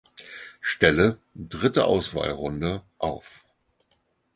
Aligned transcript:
Stelle 0.61 1.19
(dritte 1.35 1.85
Auswahlrunde) 1.85 2.81
auf. 2.97 3.45